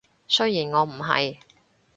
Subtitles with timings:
[0.27, 1.37] 雖然我唔係